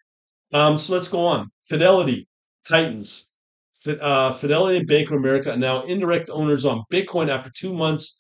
[0.52, 1.52] Um, so let's go on.
[1.68, 2.28] Fidelity,
[2.68, 3.28] Titans,
[4.02, 8.20] uh, Fidelity and Bank of America are now indirect owners on Bitcoin after two months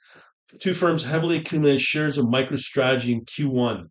[0.58, 3.86] two firms heavily accumulated shares of MicroStrategy in Q1.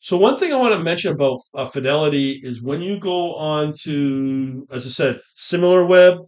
[0.00, 3.72] So one thing I want to mention about uh, Fidelity is when you go on
[3.84, 6.18] to, as I said, similar web,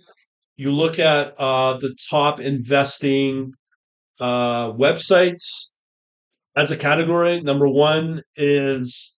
[0.56, 3.52] you look at uh, the top investing
[4.18, 5.70] uh, websites
[6.56, 7.42] as a category.
[7.42, 9.14] Number one is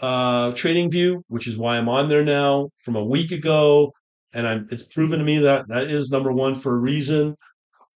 [0.00, 3.92] uh, TradingView, which is why I'm on there now from a week ago,
[4.32, 7.34] and I'm, it's proven to me that that is number one for a reason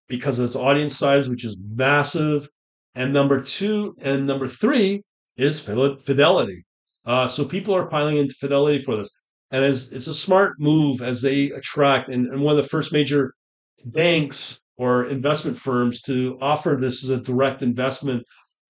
[0.07, 2.47] because of its audience size, which is massive.
[2.95, 5.01] And number two and number three
[5.37, 6.63] is Fidelity.
[7.05, 9.09] Uh, so people are piling into Fidelity for this.
[9.51, 12.91] And as, it's a smart move as they attract, and, and one of the first
[12.91, 13.33] major
[13.85, 18.23] banks or investment firms to offer this as a direct investment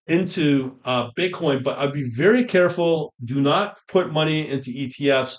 [0.07, 1.63] into uh, Bitcoin.
[1.63, 3.13] But I'd be very careful.
[3.23, 5.37] Do not put money into ETFs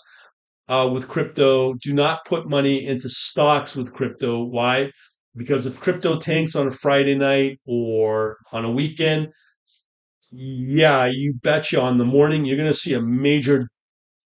[0.68, 1.74] uh, with crypto.
[1.74, 4.42] Do not put money into stocks with crypto.
[4.42, 4.90] Why?
[5.36, 9.28] Because if crypto tanks on a Friday night or on a weekend,
[10.30, 13.68] yeah, you betcha on the morning you're going to see a major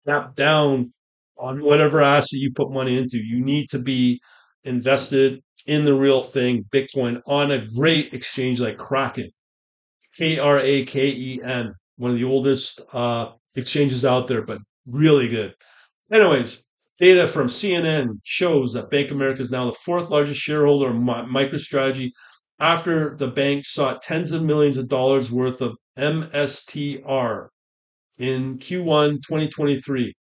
[0.08, 0.94] tap down
[1.38, 3.18] on whatever asset you put money into.
[3.18, 4.20] You need to be
[4.64, 9.30] invested in the real thing, Bitcoin, on a great exchange like Kraken,
[10.18, 14.60] K R A K E N, one of the oldest uh, exchanges out there, but
[14.88, 15.54] really good.
[16.12, 16.64] Anyways,
[16.98, 20.96] data from CNN shows that Bank of America is now the fourth largest shareholder of
[20.96, 22.10] MicroStrategy
[22.60, 27.50] after the bank sought tens of millions of dollars worth of MSTR
[28.18, 30.14] in Q1 2023.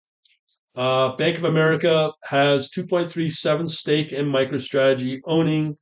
[0.74, 5.74] Uh, Bank of America has 2.37 stake in MicroStrategy, owning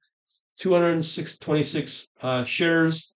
[0.61, 3.12] 226 uh, shares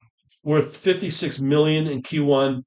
[0.48, 2.62] worth 56 million in Q1.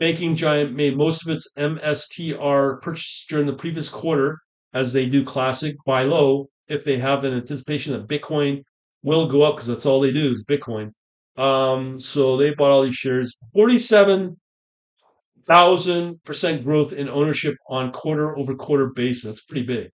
[0.00, 4.40] Banking giant made most of its MSTR purchase during the previous quarter,
[4.74, 8.62] as they do classic buy low if they have an anticipation that Bitcoin
[9.04, 10.90] will go up because that's all they do is Bitcoin.
[11.36, 13.36] Um, so they bought all these shares.
[13.52, 14.36] 47
[15.46, 19.24] thousand percent growth in ownership on quarter over quarter basis.
[19.24, 19.90] That's pretty big.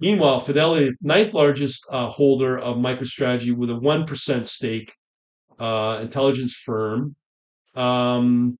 [0.00, 4.92] Meanwhile, Fidelity, ninth largest uh, holder of MicroStrategy, with a one percent stake,
[5.58, 7.14] uh, intelligence firm.
[7.74, 8.58] Um,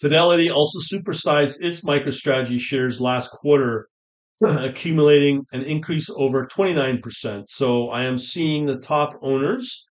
[0.00, 3.88] Fidelity also supersized its MicroStrategy shares last quarter,
[4.40, 7.44] accumulating an increase over 29%.
[7.48, 9.86] So I am seeing the top owners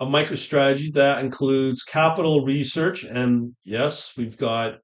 [0.00, 3.04] of MicroStrategy that includes capital research.
[3.04, 4.78] And yes, we've got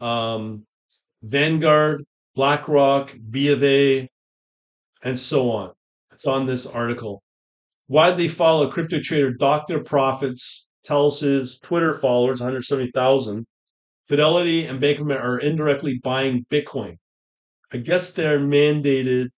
[0.00, 0.64] um,
[1.22, 2.04] Vanguard,
[2.34, 4.08] BlackRock, B of A,
[5.02, 5.72] and so on.
[6.12, 7.22] It's on this article.
[7.86, 9.80] Why did they follow crypto trader Dr.
[9.80, 13.46] Profits tells his Twitter followers, 170,000,
[14.06, 16.98] Fidelity and Bank of America are indirectly buying Bitcoin.
[17.72, 19.28] I guess they're mandated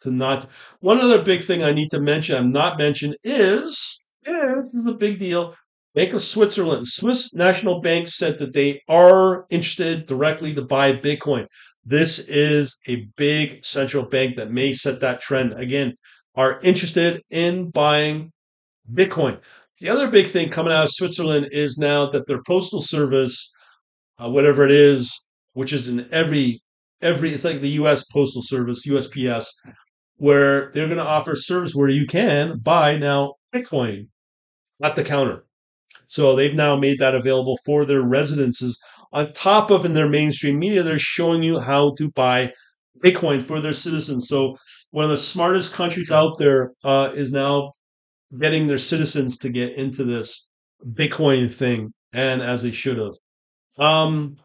[0.00, 0.48] to not.
[0.80, 4.84] One other big thing I need to mention, I'm not mentioned, is yeah, this is
[4.86, 5.54] a big deal.
[5.94, 11.46] Bank of Switzerland, Swiss National Bank said that they are interested directly to buy Bitcoin.
[11.84, 15.54] This is a big central bank that may set that trend.
[15.54, 15.94] Again,
[16.36, 18.32] are interested in buying
[18.92, 19.40] Bitcoin.
[19.80, 23.50] The other big thing coming out of Switzerland is now that their postal service,
[24.18, 25.22] uh, whatever it is,
[25.54, 26.62] which is in every
[27.02, 28.04] every, it's like the U.S.
[28.04, 29.46] Postal Service, USPS,
[30.16, 34.08] where they're going to offer service where you can buy now Bitcoin
[34.82, 35.44] at the counter.
[36.06, 38.78] So they've now made that available for their residences.
[39.12, 42.52] On top of in their mainstream media, they're showing you how to buy
[43.04, 44.28] Bitcoin for their citizens.
[44.28, 44.56] So
[44.96, 47.74] one of the smartest countries out there uh, is now
[48.40, 50.48] getting their citizens to get into this
[50.82, 53.12] Bitcoin thing, and as they should have.
[53.76, 54.36] Um,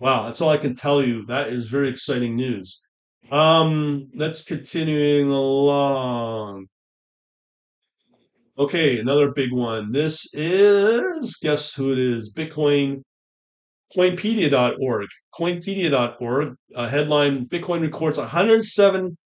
[0.00, 1.26] wow, that's all I can tell you.
[1.26, 2.80] That is very exciting news.
[3.30, 6.68] Um, let's continuing along.
[8.58, 9.90] Okay, another big one.
[9.90, 12.32] This is, guess who it is?
[12.32, 13.02] Bitcoin,
[13.94, 15.08] Coinpedia.org.
[15.38, 19.18] Coinpedia.org, a headline Bitcoin records 107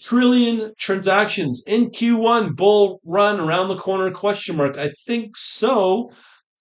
[0.00, 2.56] trillion transactions in Q1.
[2.56, 4.10] Bull run around the corner?
[4.10, 4.78] Question mark.
[4.78, 6.10] I think so.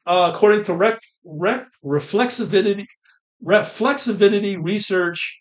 [0.06, 2.86] Uh, according to Rec, Rec, Reflexivity,
[3.46, 5.40] Reflexivity Research,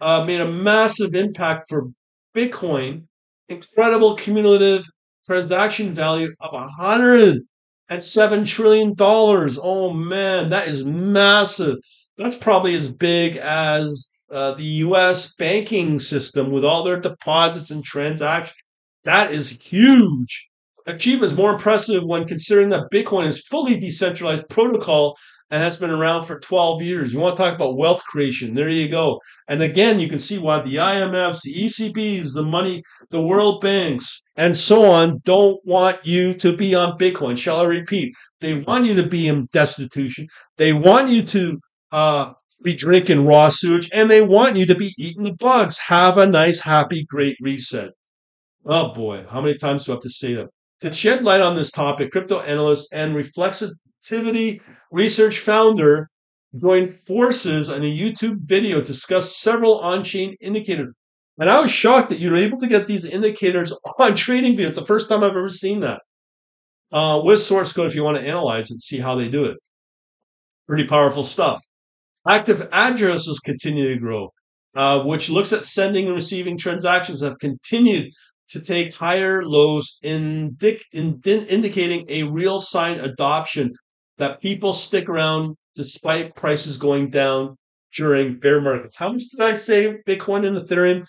[0.00, 1.88] uh, made a massive impact for
[2.34, 3.04] Bitcoin.
[3.48, 4.84] Incredible cumulative
[5.26, 8.94] transaction value of $107 trillion.
[8.98, 11.76] Oh man, that is massive.
[12.16, 17.84] That's probably as big as uh, the US banking system with all their deposits and
[17.84, 18.56] transactions.
[19.04, 20.48] That is huge.
[20.86, 25.16] Achievement is more impressive when considering that Bitcoin is fully decentralized protocol
[25.50, 27.12] and that's been around for 12 years.
[27.12, 28.54] You want to talk about wealth creation?
[28.54, 29.20] There you go.
[29.46, 34.22] And again, you can see why the IMFs, the ECBs, the money, the World Banks,
[34.34, 37.38] and so on don't want you to be on Bitcoin.
[37.38, 38.12] Shall I repeat?
[38.40, 40.26] They want you to be in destitution.
[40.56, 41.60] They want you to
[41.92, 45.78] uh, be drinking raw sewage, and they want you to be eating the bugs.
[45.78, 47.90] Have a nice, happy, great reset.
[48.64, 50.48] Oh boy, how many times do I have to say that?
[50.80, 56.08] To shed light on this topic, crypto analyst and reflexivity research founder
[56.60, 60.92] joined forces in a YouTube video to discuss several on-chain indicators.
[61.38, 64.60] And I was shocked that you were able to get these indicators on TradingView.
[64.60, 66.02] It's the first time I've ever seen that.
[66.92, 69.58] Uh, with source code if you want to analyze it, see how they do it.
[70.66, 71.62] Pretty powerful stuff.
[72.28, 74.30] Active addresses continue to grow,
[74.74, 78.12] uh, which looks at sending and receiving transactions have continued
[78.48, 83.72] to take higher lows, indic- indicating a real sign adoption
[84.18, 87.56] that people stick around despite prices going down
[87.96, 88.96] during bear markets.
[88.96, 91.04] How much did I say Bitcoin and Ethereum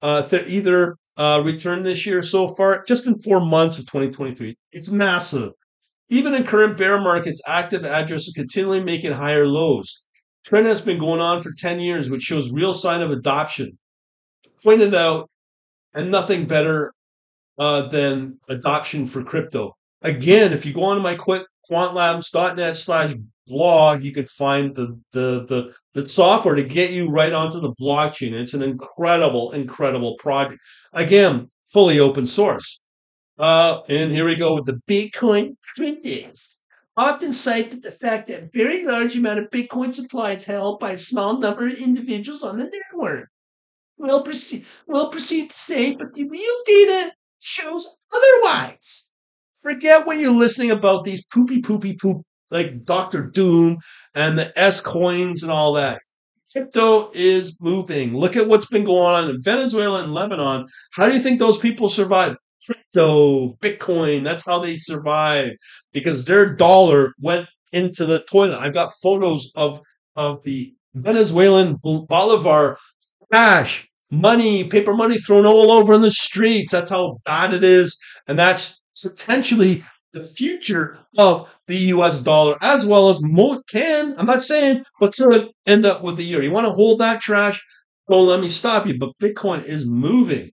[0.00, 2.84] uh, th- either uh, returned this year so far?
[2.86, 5.50] Just in four months of 2023, it's massive.
[6.08, 10.04] Even in current bear markets, active addresses continually making higher lows.
[10.44, 13.78] Trend has been going on for 10 years, which shows real sign of adoption.
[14.62, 15.30] Pointed out
[15.94, 16.92] and nothing better
[17.58, 19.76] uh, than adoption for crypto.
[20.02, 23.14] Again, if you go on to my quantlabs.net slash
[23.46, 27.74] blog, you could find the, the, the, the software to get you right onto the
[27.80, 28.32] blockchain.
[28.32, 30.60] It's an incredible, incredible project.
[30.92, 32.80] Again, fully open source.
[33.38, 36.51] Uh, and here we go with the Bitcoin critics.
[36.96, 40.98] Often cite the fact that very large amount of Bitcoin supply is held by a
[40.98, 43.30] small number of individuals on the network.
[43.96, 49.08] We'll proceed, we'll proceed to say, but the real data shows otherwise.
[49.62, 53.22] Forget when you're listening about these poopy, poopy, poop, like Dr.
[53.22, 53.78] Doom
[54.14, 56.02] and the S coins and all that.
[56.52, 58.14] Crypto is moving.
[58.14, 60.66] Look at what's been going on in Venezuela and Lebanon.
[60.92, 62.36] How do you think those people survive?
[62.66, 65.52] Crypto, Bitcoin, that's how they survive
[65.92, 68.58] because their dollar went into the toilet.
[68.58, 69.80] I've got photos of,
[70.16, 72.78] of the Venezuelan Bolivar
[73.32, 76.72] cash money, paper money thrown all over in the streets.
[76.72, 77.98] That's how bad it is.
[78.28, 84.26] And that's potentially the future of the US dollar, as well as more can, I'm
[84.26, 86.42] not saying, but to end up with the year.
[86.42, 87.64] You want to hold that trash?
[88.10, 88.98] Don't let me stop you.
[88.98, 90.50] But Bitcoin is moving.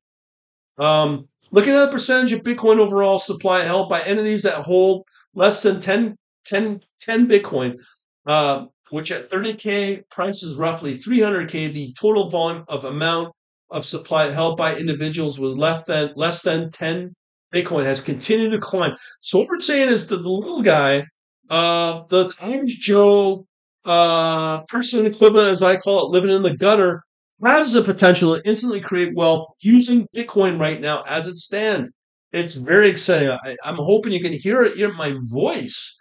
[0.78, 5.62] Um, looking at the percentage of Bitcoin overall supply held by entities that hold less
[5.64, 7.78] than 10, 10, 10 Bitcoin,
[8.26, 13.34] uh, which at 30K price is roughly 300K, the total volume of amount
[13.70, 17.14] of supply held by individuals with less than less than 10
[17.54, 18.96] Bitcoin has continued to climb.
[19.22, 21.04] So what we're saying is that the little guy,
[21.50, 23.46] uh, the average Joe
[23.86, 27.04] uh, person equivalent, as I call it, living in the gutter,
[27.44, 31.90] has the potential to instantly create wealth using Bitcoin right now as it stands.
[32.32, 33.30] It's very exciting.
[33.30, 35.98] I, am hoping you can hear it in my voice.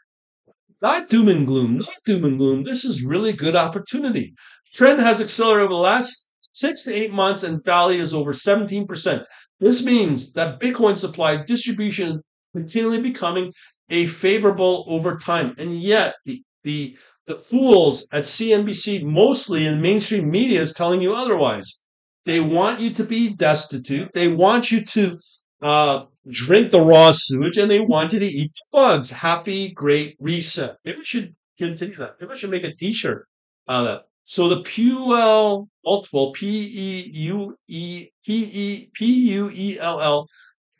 [0.82, 2.64] Not doom and gloom, not doom and gloom.
[2.64, 4.34] This is really good opportunity.
[4.72, 9.24] Trend has accelerated over the last six to eight months and value is over 17%.
[9.60, 12.18] This means that Bitcoin supply distribution is
[12.54, 13.52] continually becoming
[13.90, 15.54] a favorable over time.
[15.58, 16.98] And yet the the
[17.28, 21.80] the fools at CNBC, mostly in mainstream media, is telling you otherwise.
[22.24, 24.12] They want you to be destitute.
[24.14, 25.18] They want you to
[25.62, 29.10] uh, drink the raw sewage, and they want you to eat the bugs.
[29.10, 30.76] Happy, great reset.
[30.84, 32.16] Maybe we should continue that.
[32.18, 33.28] Maybe I should make a T-shirt
[33.68, 34.02] out of that.
[34.24, 40.28] So the Puell multiple, P E U E P E P U E L L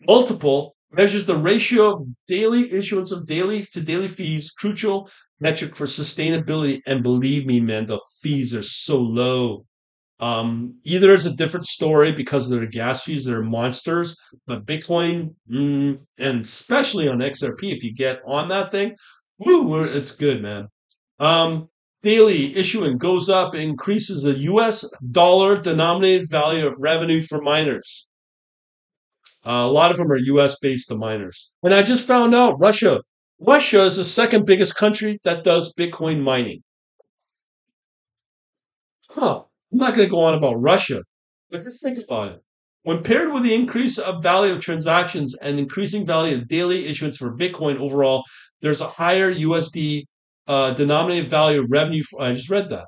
[0.07, 5.87] multiple measures the ratio of daily issuance of daily to daily fees, crucial metric for
[5.87, 6.81] sustainability.
[6.87, 9.65] And believe me, man, the fees are so low.
[10.21, 14.17] Um, Ether it's a different story because of their gas fees, they're monsters,
[14.49, 18.97] but Bitcoin, mm, and especially on XRP, if you get on that thing,
[19.39, 20.67] woo, it's good, man.
[21.21, 21.69] Um,
[22.03, 28.09] daily issuing goes up, increases the US dollar denominated value of revenue for miners.
[29.47, 31.51] Uh, a lot of them are US based the miners.
[31.63, 33.01] And I just found out Russia.
[33.41, 36.63] Russia is the second biggest country that does Bitcoin mining.
[39.11, 39.43] Huh.
[39.73, 41.03] I'm not going to go on about Russia,
[41.51, 42.43] but just think about it.
[42.83, 47.19] When paired with the increase of value of transactions and increasing value of daily issuance
[47.19, 48.25] for Bitcoin overall,
[48.61, 50.05] there's a higher USD
[50.47, 52.03] uh, denominated value of revenue.
[52.19, 52.87] I just read that.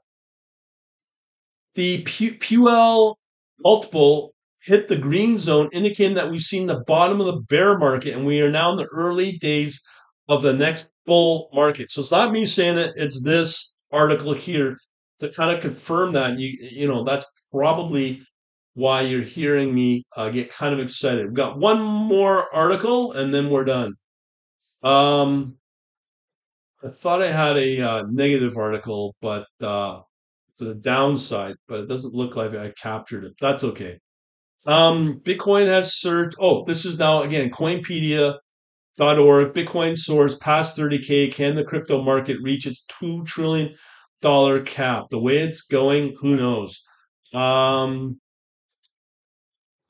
[1.74, 3.16] The Puell
[3.62, 4.32] multiple
[4.62, 8.26] hit the green zone, indicating that we've seen the bottom of the bear market and
[8.26, 9.82] we are now in the early days
[10.30, 11.90] of the next bull market.
[11.90, 14.78] So it's not me saying it, it's this article here
[15.18, 16.30] to kind of confirm that.
[16.30, 18.22] And You you know, that's probably
[18.74, 21.26] why you're hearing me uh, get kind of excited.
[21.26, 23.94] We've got one more article and then we're done.
[24.84, 25.58] Um,
[26.82, 30.00] I thought I had a uh, negative article, but uh,
[30.56, 33.32] for the downside, but it doesn't look like I captured it.
[33.40, 33.98] That's okay.
[34.64, 36.36] Um, Bitcoin has surged.
[36.38, 37.50] Oh, this is now again
[38.98, 39.54] Coinpedia.org.
[39.54, 41.32] Bitcoin soars past 30k.
[41.32, 43.74] Can the crypto market reach its two trillion
[44.20, 45.06] dollar cap?
[45.10, 46.82] The way it's going, who knows?
[47.34, 48.20] Um,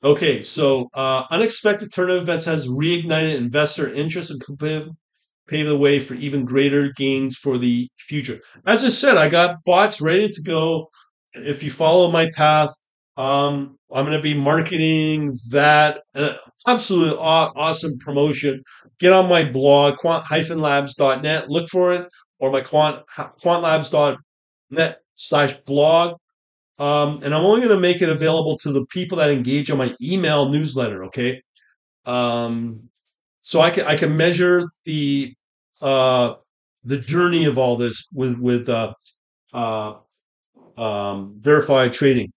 [0.03, 4.59] okay, so uh, unexpected turn of events has reignited investor interest and could
[5.47, 8.39] pave the way for even greater gains for the future.
[8.65, 10.89] As I said, I got bots ready to go.
[11.33, 12.71] If you follow my path,
[13.17, 16.01] um, I'm going to be marketing that.
[16.15, 16.33] Uh,
[16.67, 18.61] absolutely aw- awesome promotion.
[18.99, 21.49] Get on my blog, quant-labs.net.
[21.49, 22.07] Look for it,
[22.39, 26.17] or my quant quantlabs.net slash blog.
[26.79, 29.77] Um, and I'm only going to make it available to the people that engage on
[29.77, 31.03] my email newsletter.
[31.05, 31.41] Okay.
[32.05, 32.89] Um,
[33.41, 35.33] so I can I can measure the
[35.81, 36.35] uh,
[36.83, 38.93] the journey of all this with with uh,
[39.53, 39.95] uh,
[40.77, 42.31] um, verified trading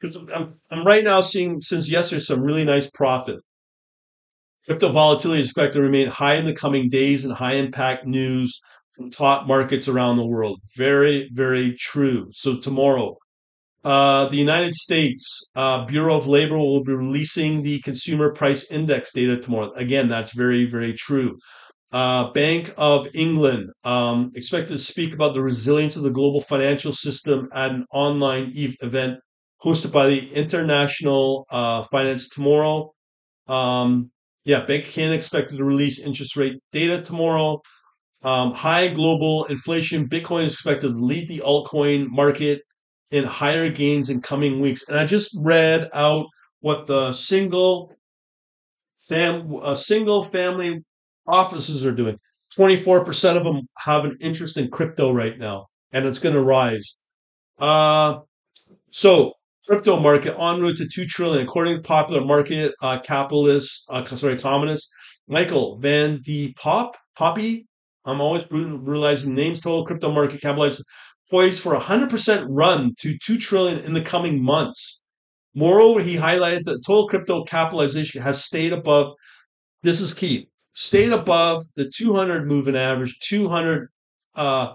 [0.00, 3.40] because I'm, I'm right now seeing since yesterday some really nice profit.
[4.66, 8.60] Crypto volatility is expected to remain high in the coming days and high impact news
[8.94, 10.60] from top markets around the world.
[10.76, 12.28] Very, very true.
[12.32, 13.16] So tomorrow,
[13.84, 19.12] uh, the United States uh, Bureau of Labor will be releasing the consumer price index
[19.12, 19.72] data tomorrow.
[19.72, 21.38] Again, that's very, very true.
[21.92, 26.92] Uh, Bank of England um, expected to speak about the resilience of the global financial
[26.92, 29.18] system at an online event
[29.64, 32.88] hosted by the International uh, Finance tomorrow.
[33.46, 34.10] Um,
[34.44, 37.60] yeah, Bank of Canada expected to release interest rate data tomorrow.
[38.22, 42.62] Um, high global inflation, Bitcoin is expected to lead the altcoin market
[43.10, 44.88] in higher gains in coming weeks.
[44.88, 46.26] And I just read out
[46.60, 47.92] what the single
[49.08, 50.82] fam, single family
[51.26, 52.16] offices are doing.
[52.56, 56.98] 24% of them have an interest in crypto right now, and it's going to rise.
[57.58, 58.18] Uh,
[58.90, 59.34] so
[59.66, 64.34] crypto market en route to 2 trillion, according to popular market uh, capitalist, uh, sorry,
[64.34, 64.90] economist
[65.28, 67.66] Michael Van de Pop, Poppy.
[68.04, 69.60] I'm always realizing names.
[69.60, 70.82] Total crypto market capitalized
[71.30, 75.00] poised for a 100% run to 2 trillion in the coming months.
[75.54, 79.14] Moreover, he highlighted that total crypto capitalization has stayed above.
[79.82, 83.88] This is key stayed above the 200 moving average, 200
[84.34, 84.74] uh,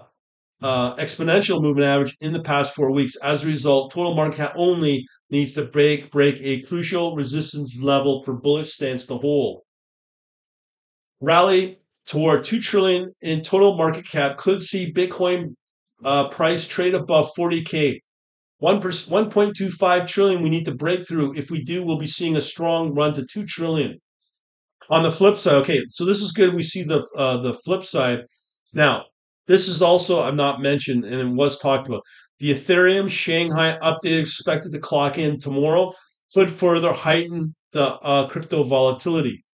[0.62, 3.16] uh, exponential moving average in the past four weeks.
[3.16, 8.22] As a result, total market cap only needs to break break a crucial resistance level
[8.22, 9.62] for bullish stance to hold.
[11.20, 15.54] Rally toward two trillion in total market cap could see Bitcoin
[16.04, 17.98] uh, price trade above 40k.
[18.58, 21.36] 1 1.25 trillion we need to break through.
[21.36, 23.98] If we do, we'll be seeing a strong run to 2 trillion.
[24.88, 26.54] On the flip side, okay, so this is good.
[26.54, 28.20] We see the uh, the flip side.
[28.72, 29.06] Now,
[29.46, 32.02] this is also I've not mentioned, and it was talked about.
[32.38, 35.92] The Ethereum Shanghai update expected to clock in tomorrow
[36.34, 39.44] could further heighten the uh, crypto volatility.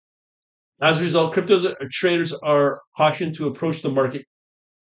[0.80, 4.24] As a result, crypto traders are cautioned to approach the market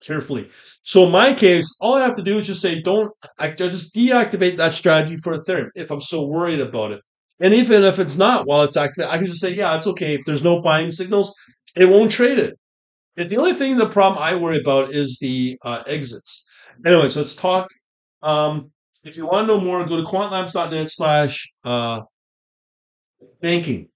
[0.03, 0.49] carefully.
[0.83, 3.93] So in my case, all I have to do is just say, don't, I just
[3.93, 7.01] deactivate that strategy for Ethereum if I'm so worried about it.
[7.39, 10.15] And even if it's not while it's active, I can just say, yeah, it's okay.
[10.15, 11.33] If there's no buying signals,
[11.75, 12.57] it won't trade it.
[13.15, 16.45] The only thing, the problem I worry about is the uh, exits.
[16.85, 17.67] Anyways, let's talk.
[18.23, 18.71] Um,
[19.03, 22.01] if you want to know more, go to quantlabs.net slash uh,
[23.41, 23.89] banking.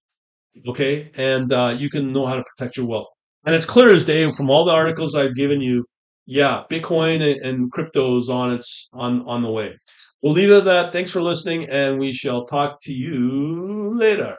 [0.68, 1.10] Okay.
[1.16, 3.06] And uh, you can know how to protect your wealth.
[3.44, 5.84] And it's clear as day from all the articles I've given you.
[6.26, 9.78] Yeah, Bitcoin and, and crypto is on its on on the way.
[10.20, 10.92] We'll leave it at that.
[10.92, 14.36] Thanks for listening, and we shall talk to you later.